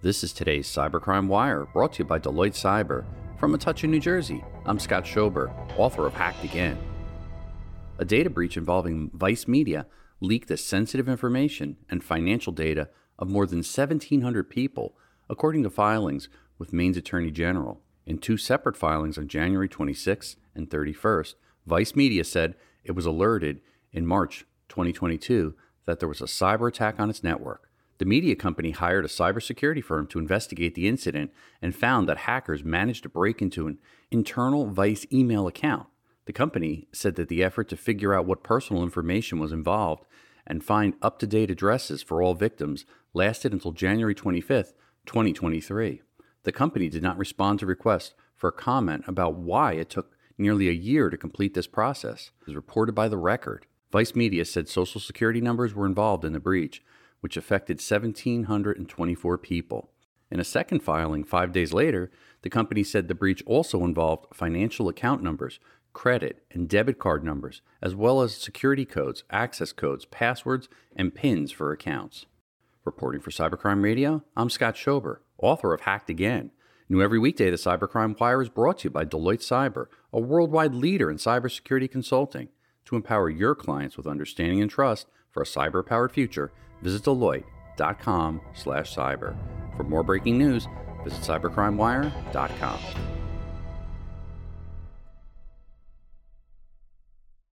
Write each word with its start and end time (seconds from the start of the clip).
This 0.00 0.22
is 0.22 0.32
today's 0.32 0.68
Cybercrime 0.68 1.26
Wire, 1.26 1.66
brought 1.72 1.94
to 1.94 1.98
you 1.98 2.04
by 2.04 2.20
Deloitte 2.20 2.54
Cyber. 2.54 3.04
From 3.36 3.52
Metuchen, 3.52 3.88
New 3.88 3.98
Jersey, 3.98 4.44
I'm 4.64 4.78
Scott 4.78 5.04
Schober, 5.04 5.50
author 5.76 6.06
of 6.06 6.14
Hacked 6.14 6.44
Again. 6.44 6.78
A 7.98 8.04
data 8.04 8.30
breach 8.30 8.56
involving 8.56 9.10
Vice 9.12 9.48
Media 9.48 9.86
leaked 10.20 10.46
the 10.46 10.56
sensitive 10.56 11.08
information 11.08 11.78
and 11.90 12.04
financial 12.04 12.52
data 12.52 12.90
of 13.18 13.28
more 13.28 13.44
than 13.44 13.58
1,700 13.58 14.48
people, 14.48 14.96
according 15.28 15.64
to 15.64 15.70
filings 15.70 16.28
with 16.58 16.72
Maine's 16.72 16.96
Attorney 16.96 17.32
General. 17.32 17.80
In 18.06 18.18
two 18.18 18.36
separate 18.36 18.76
filings 18.76 19.18
on 19.18 19.26
January 19.26 19.68
26th 19.68 20.36
and 20.54 20.70
31st, 20.70 21.34
Vice 21.66 21.96
Media 21.96 22.22
said 22.22 22.54
it 22.84 22.92
was 22.92 23.04
alerted 23.04 23.60
in 23.92 24.06
March 24.06 24.46
2022 24.68 25.56
that 25.86 25.98
there 25.98 26.08
was 26.08 26.20
a 26.20 26.26
cyber 26.26 26.68
attack 26.68 27.00
on 27.00 27.10
its 27.10 27.24
network. 27.24 27.67
The 27.98 28.04
media 28.04 28.36
company 28.36 28.70
hired 28.70 29.04
a 29.04 29.08
cybersecurity 29.08 29.82
firm 29.82 30.06
to 30.08 30.20
investigate 30.20 30.74
the 30.74 30.86
incident 30.86 31.32
and 31.60 31.74
found 31.74 32.08
that 32.08 32.18
hackers 32.18 32.62
managed 32.62 33.02
to 33.02 33.08
break 33.08 33.42
into 33.42 33.66
an 33.66 33.78
internal 34.10 34.66
Vice 34.66 35.04
email 35.12 35.48
account. 35.48 35.88
The 36.26 36.32
company 36.32 36.86
said 36.92 37.16
that 37.16 37.28
the 37.28 37.42
effort 37.42 37.68
to 37.70 37.76
figure 37.76 38.14
out 38.14 38.26
what 38.26 38.44
personal 38.44 38.82
information 38.84 39.40
was 39.40 39.50
involved 39.50 40.04
and 40.46 40.62
find 40.62 40.94
up 41.02 41.18
to 41.18 41.26
date 41.26 41.50
addresses 41.50 42.02
for 42.02 42.22
all 42.22 42.34
victims 42.34 42.84
lasted 43.14 43.52
until 43.52 43.72
January 43.72 44.14
25, 44.14 44.72
2023. 45.06 46.02
The 46.44 46.52
company 46.52 46.88
did 46.88 47.02
not 47.02 47.18
respond 47.18 47.58
to 47.58 47.66
requests 47.66 48.14
for 48.36 48.52
comment 48.52 49.04
about 49.08 49.34
why 49.34 49.72
it 49.72 49.90
took 49.90 50.16
nearly 50.38 50.68
a 50.68 50.72
year 50.72 51.10
to 51.10 51.16
complete 51.16 51.54
this 51.54 51.66
process, 51.66 52.30
as 52.46 52.54
reported 52.54 52.94
by 52.94 53.08
The 53.08 53.16
Record. 53.16 53.66
Vice 53.90 54.14
Media 54.14 54.44
said 54.44 54.68
social 54.68 55.00
security 55.00 55.40
numbers 55.40 55.74
were 55.74 55.86
involved 55.86 56.24
in 56.24 56.32
the 56.32 56.40
breach, 56.40 56.82
which 57.20 57.36
affected 57.36 57.78
1,724 57.78 59.38
people. 59.38 59.90
In 60.30 60.40
a 60.40 60.44
second 60.44 60.80
filing 60.80 61.24
five 61.24 61.52
days 61.52 61.72
later, 61.72 62.10
the 62.42 62.50
company 62.50 62.82
said 62.82 63.08
the 63.08 63.14
breach 63.14 63.42
also 63.46 63.84
involved 63.84 64.34
financial 64.34 64.88
account 64.88 65.22
numbers, 65.22 65.58
credit 65.92 66.44
and 66.50 66.68
debit 66.68 66.98
card 66.98 67.24
numbers, 67.24 67.62
as 67.82 67.94
well 67.94 68.20
as 68.20 68.34
security 68.34 68.84
codes, 68.84 69.24
access 69.30 69.72
codes, 69.72 70.04
passwords, 70.04 70.68
and 70.94 71.14
PINs 71.14 71.50
for 71.50 71.72
accounts. 71.72 72.26
Reporting 72.84 73.20
for 73.20 73.30
Cybercrime 73.30 73.82
Radio, 73.82 74.22
I'm 74.36 74.50
Scott 74.50 74.76
Schober, 74.76 75.18
author 75.38 75.74
of 75.74 75.82
Hacked 75.82 76.10
Again. 76.10 76.50
New 76.88 77.02
every 77.02 77.18
weekday, 77.18 77.50
the 77.50 77.56
Cybercrime 77.56 78.18
Wire 78.18 78.40
is 78.40 78.48
brought 78.48 78.78
to 78.78 78.84
you 78.84 78.90
by 78.90 79.04
Deloitte 79.04 79.42
Cyber, 79.42 79.86
a 80.12 80.20
worldwide 80.20 80.74
leader 80.74 81.10
in 81.10 81.16
cybersecurity 81.16 81.90
consulting. 81.90 82.48
To 82.88 82.96
empower 82.96 83.28
your 83.28 83.54
clients 83.54 83.98
with 83.98 84.06
understanding 84.06 84.62
and 84.62 84.70
trust 84.70 85.08
for 85.30 85.42
a 85.42 85.46
cyber-powered 85.46 86.10
future, 86.10 86.52
visit 86.80 87.02
Deloitte.com 87.02 88.40
slash 88.54 88.94
cyber. 88.94 89.36
For 89.76 89.84
more 89.84 90.02
breaking 90.02 90.38
news, 90.38 90.66
visit 91.04 91.20
cybercrimewire.com. 91.20 93.07